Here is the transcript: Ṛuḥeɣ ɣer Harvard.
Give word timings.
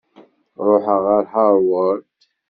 Ṛuḥeɣ 0.67 0.99
ɣer 1.07 1.23
Harvard. 1.33 2.03